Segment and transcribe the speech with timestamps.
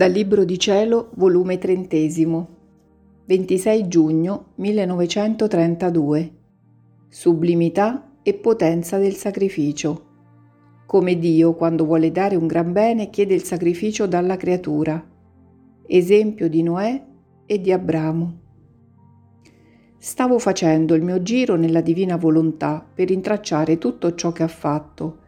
[0.00, 2.48] Dal Libro di Cielo, volume trentesimo,
[3.26, 6.32] 26 giugno 1932.
[7.06, 10.06] Sublimità e potenza del sacrificio.
[10.86, 15.06] Come Dio, quando vuole dare un gran bene, chiede il sacrificio dalla creatura.
[15.86, 17.04] Esempio di Noè
[17.44, 18.38] e di Abramo.
[19.98, 25.18] Stavo facendo il mio giro nella divina volontà per intracciare tutto ciò che ha fatto,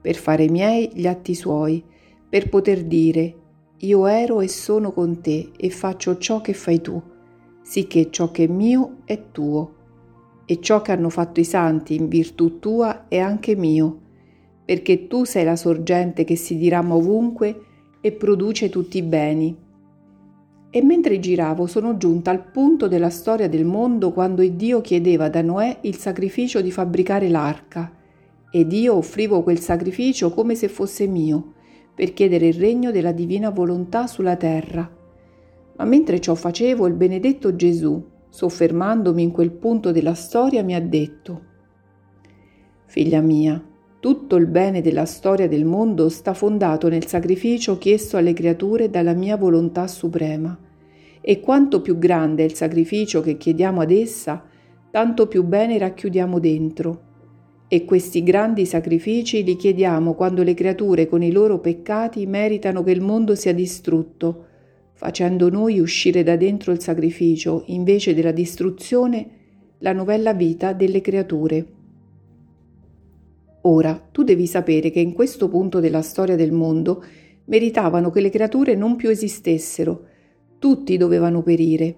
[0.00, 1.84] per fare miei gli atti suoi,
[2.30, 3.40] per poter dire
[3.84, 7.02] io ero e sono con te e faccio ciò che fai tu,
[7.62, 9.74] sicché ciò che è mio è tuo,
[10.44, 13.98] e ciò che hanno fatto i santi in virtù tua è anche mio,
[14.64, 17.60] perché tu sei la sorgente che si dirama ovunque
[18.00, 19.56] e produce tutti i beni.
[20.70, 25.42] E mentre giravo sono giunta al punto della storia del mondo quando Dio chiedeva da
[25.42, 27.92] Noè il sacrificio di fabbricare l'arca,
[28.48, 31.54] ed io offrivo quel sacrificio come se fosse mio,
[31.94, 34.90] per chiedere il regno della divina volontà sulla terra.
[35.76, 40.80] Ma mentre ciò facevo, il benedetto Gesù, soffermandomi in quel punto della storia, mi ha
[40.80, 41.50] detto,
[42.86, 43.62] Figlia mia,
[44.00, 49.14] tutto il bene della storia del mondo sta fondato nel sacrificio chiesto alle creature dalla
[49.14, 50.58] mia volontà suprema.
[51.20, 54.44] E quanto più grande è il sacrificio che chiediamo ad essa,
[54.90, 57.10] tanto più bene racchiudiamo dentro
[57.72, 62.90] e questi grandi sacrifici li chiediamo quando le creature con i loro peccati meritano che
[62.90, 64.44] il mondo sia distrutto,
[64.92, 69.26] facendo noi uscire da dentro il sacrificio, invece della distruzione,
[69.78, 71.66] la novella vita delle creature.
[73.62, 77.02] Ora, tu devi sapere che in questo punto della storia del mondo
[77.46, 80.04] meritavano che le creature non più esistessero,
[80.58, 81.96] tutti dovevano perire.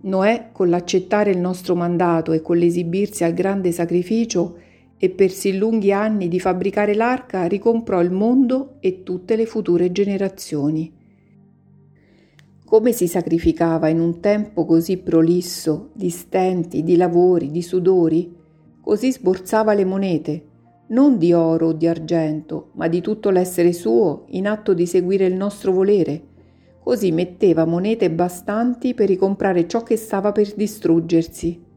[0.00, 4.66] Noè, con l'accettare il nostro mandato e con l'esibirsi al grande sacrificio,
[5.02, 9.90] e per sì lunghi anni di fabbricare l'arca ricomprò il mondo e tutte le future
[9.92, 10.92] generazioni.
[12.66, 18.36] Come si sacrificava in un tempo così prolisso, di stenti, di lavori, di sudori,
[18.82, 20.44] così sborsava le monete,
[20.88, 25.24] non di oro o di argento, ma di tutto l'essere suo in atto di seguire
[25.24, 26.24] il nostro volere.
[26.78, 31.68] Così metteva monete bastanti per ricomprare ciò che stava per distruggersi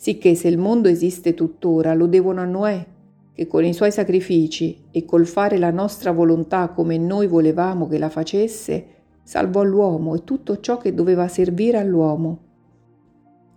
[0.00, 2.86] sicché se il mondo esiste tuttora lo devono a Noè,
[3.34, 7.98] che con i suoi sacrifici e col fare la nostra volontà come noi volevamo che
[7.98, 8.84] la facesse,
[9.22, 12.38] salvò l'uomo e tutto ciò che doveva servire all'uomo.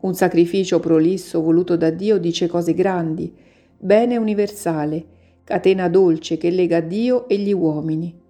[0.01, 3.33] Un sacrificio prolisso voluto da Dio dice cose grandi,
[3.79, 5.05] bene universale,
[5.45, 8.22] catena dolce che lega Dio e gli uomini.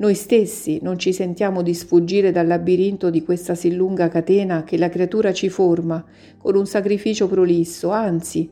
[0.00, 4.78] Noi stessi non ci sentiamo di sfuggire dal labirinto di questa sì lunga catena che
[4.78, 6.02] la creatura ci forma
[6.38, 8.50] con un sacrificio prolisso, anzi,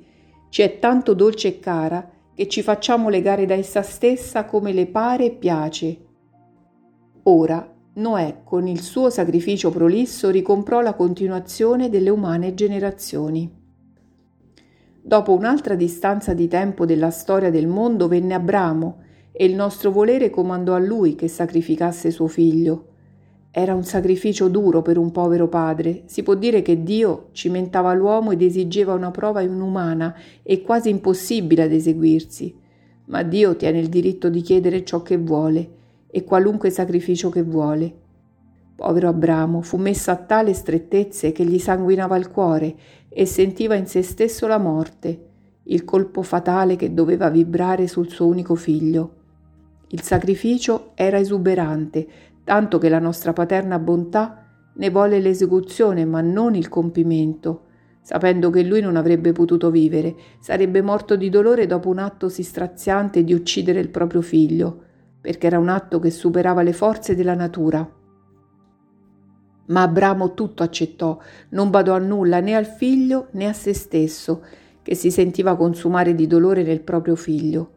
[0.51, 4.89] ci è tanto dolce e cara che ci facciamo legare da essa stessa come le
[4.89, 5.97] pare e piace.
[7.23, 13.51] Ora Noè con il suo sacrificio prolisso ricomprò la continuazione delle umane generazioni.
[15.01, 19.07] Dopo un'altra distanza di tempo della storia del mondo venne Abramo,
[19.41, 22.87] e il nostro volere comandò a lui che sacrificasse suo figlio.
[23.53, 26.03] Era un sacrificio duro per un povero padre.
[26.07, 30.13] Si può dire che Dio cimentava l'uomo ed esigeva una prova inumana
[30.43, 32.53] e quasi impossibile ad eseguirsi.
[33.05, 35.71] Ma Dio tiene il diritto di chiedere ciò che vuole
[36.09, 37.95] e qualunque sacrificio che vuole.
[38.75, 42.75] Povero Abramo fu messo a tale strettezze che gli sanguinava il cuore
[43.09, 45.27] e sentiva in se stesso la morte,
[45.63, 49.13] il colpo fatale che doveva vibrare sul suo unico figlio.
[49.91, 52.07] Il sacrificio era esuberante,
[52.45, 54.45] tanto che la nostra paterna bontà
[54.75, 57.65] ne volle l'esecuzione ma non il compimento,
[58.03, 62.43] sapendo che lui non avrebbe potuto vivere, sarebbe morto di dolore dopo un atto sì
[62.43, 64.83] straziante di uccidere il proprio figlio,
[65.23, 67.91] perché era un atto che superava le forze della natura.
[69.69, 71.19] Ma Abramo tutto accettò,
[71.51, 74.43] non badò a nulla né al figlio né a se stesso,
[74.83, 77.77] che si sentiva consumare di dolore nel proprio figlio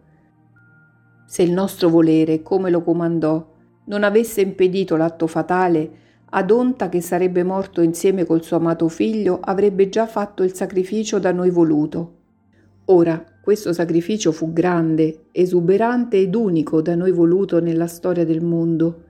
[1.31, 3.49] se il nostro volere, come lo comandò,
[3.85, 5.89] non avesse impedito l'atto fatale,
[6.31, 11.31] Adonta, che sarebbe morto insieme col suo amato figlio, avrebbe già fatto il sacrificio da
[11.31, 12.15] noi voluto.
[12.87, 19.03] Ora, questo sacrificio fu grande, esuberante ed unico da noi voluto nella storia del mondo.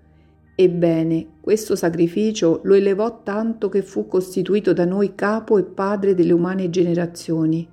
[0.54, 6.34] Ebbene, questo sacrificio lo elevò tanto che fu costituito da noi capo e padre delle
[6.34, 7.68] umane generazioni.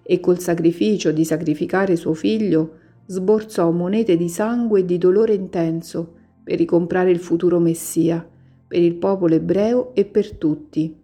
[0.00, 2.78] E col sacrificio di sacrificare suo figlio,
[3.10, 6.14] sborsò monete di sangue e di dolore intenso
[6.44, 8.24] per ricomprare il futuro Messia,
[8.68, 10.96] per il popolo ebreo e per tutti.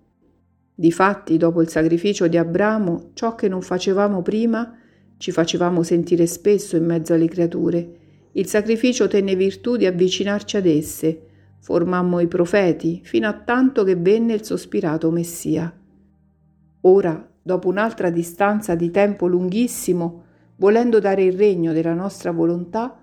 [0.73, 4.79] Difatti, dopo il sacrificio di Abramo, ciò che non facevamo prima
[5.17, 7.95] ci facevamo sentire spesso in mezzo alle creature.
[8.33, 11.23] Il sacrificio tenne virtù di avvicinarci ad esse,
[11.59, 15.77] formammo i profeti, fino a tanto che venne il sospirato Messia.
[16.83, 20.26] Ora, dopo un'altra distanza di tempo lunghissimo,
[20.57, 22.97] volendo dare il regno della nostra volontà,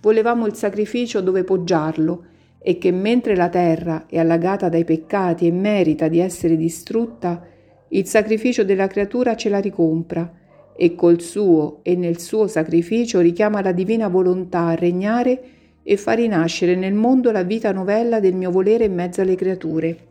[0.00, 2.24] volevamo il sacrificio dove poggiarlo
[2.58, 7.42] e che mentre la terra è allagata dai peccati e merita di essere distrutta,
[7.88, 10.32] il sacrificio della creatura ce la ricompra
[10.76, 15.42] e col suo e nel suo sacrificio richiama la divina volontà a regnare
[15.82, 20.09] e fa rinascere nel mondo la vita novella del mio volere in mezzo alle creature.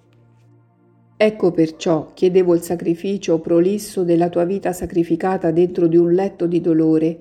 [1.22, 6.62] Ecco perciò chiedevo il sacrificio prolisso della tua vita sacrificata dentro di un letto di
[6.62, 7.18] dolore.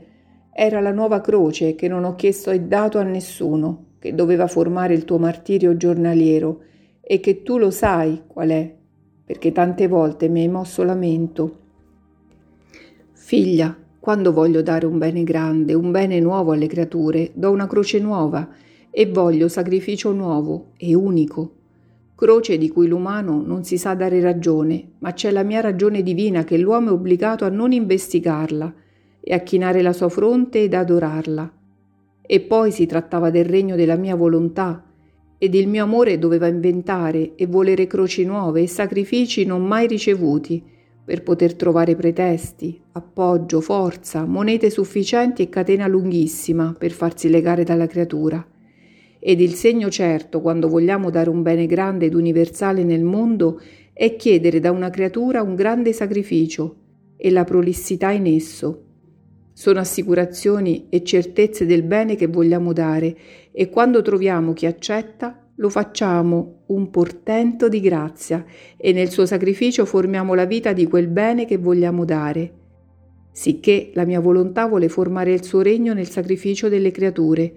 [0.53, 4.95] Era la nuova croce che non ho chiesto e dato a nessuno, che doveva formare
[4.95, 6.61] il tuo martirio giornaliero
[7.01, 8.73] e che tu lo sai qual è,
[9.25, 11.59] perché tante volte mi hai mosso lamento.
[13.11, 17.99] Figlia, quando voglio dare un bene grande, un bene nuovo alle creature, do una croce
[17.99, 18.49] nuova
[18.93, 21.58] e voglio sacrificio nuovo e unico.
[22.19, 26.43] Croce di cui l'umano non si sa dare ragione, ma c'è la mia ragione divina
[26.43, 28.75] che l'uomo è obbligato a non investigarla
[29.21, 31.53] e a chinare la sua fronte ed adorarla
[32.23, 34.85] e poi si trattava del regno della mia volontà,
[35.39, 40.61] ed il mio amore doveva inventare e volere croci nuove e sacrifici non mai ricevuti,
[41.05, 47.87] per poter trovare pretesti, appoggio, forza, monete sufficienti e catena lunghissima per farsi legare dalla
[47.87, 48.45] creatura.
[49.19, 53.61] Ed il segno certo, quando vogliamo dare un bene grande ed universale nel mondo,
[53.93, 56.77] è chiedere da una creatura un grande sacrificio
[57.17, 58.85] e la prolissità in esso,
[59.59, 63.17] sono assicurazioni e certezze del bene che vogliamo dare
[63.51, 68.45] e quando troviamo chi accetta lo facciamo un portento di grazia
[68.77, 72.53] e nel suo sacrificio formiamo la vita di quel bene che vogliamo dare.
[73.33, 77.53] Sicché la mia volontà vuole formare il suo regno nel sacrificio delle creature,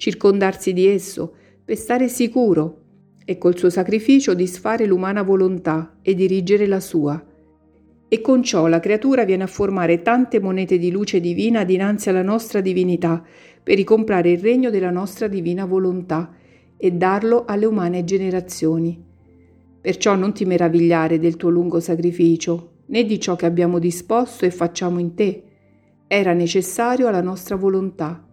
[0.00, 2.78] circondarsi di esso, per stare sicuro
[3.22, 7.22] e col suo sacrificio disfare l'umana volontà e dirigere la sua
[8.12, 12.22] e con ciò la creatura viene a formare tante monete di luce divina dinanzi alla
[12.22, 13.22] nostra divinità
[13.62, 16.34] per ricomprare il regno della nostra divina volontà
[16.76, 19.00] e darlo alle umane generazioni.
[19.80, 24.50] Perciò non ti meravigliare del tuo lungo sacrificio, né di ciò che abbiamo disposto e
[24.50, 25.44] facciamo in te.
[26.08, 28.26] Era necessario alla nostra volontà.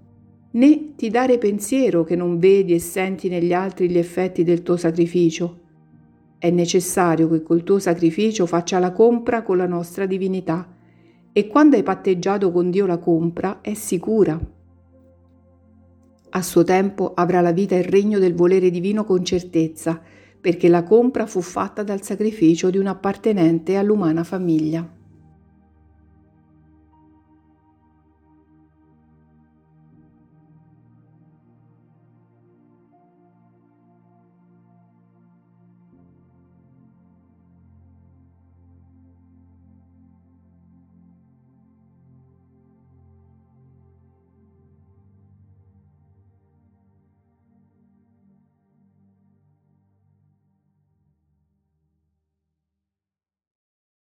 [0.57, 4.75] Né ti dare pensiero che non vedi e senti negli altri gli effetti del tuo
[4.75, 5.65] sacrificio
[6.39, 10.71] è necessario che col tuo sacrificio faccia la compra con la nostra divinità
[11.31, 14.39] e quando hai patteggiato con Dio la compra è sicura.
[16.29, 20.01] A suo tempo avrà la vita il regno del volere divino con certezza,
[20.39, 24.96] perché la compra fu fatta dal sacrificio di un appartenente all'umana famiglia.